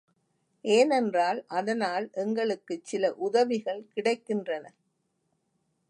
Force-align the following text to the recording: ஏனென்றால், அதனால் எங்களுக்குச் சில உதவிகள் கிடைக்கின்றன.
ஏனென்றால், 0.65 1.43
அதனால் 1.47 2.09
எங்களுக்குச் 2.13 2.85
சில 2.85 3.13
உதவிகள் 3.19 3.87
கிடைக்கின்றன. 3.95 4.65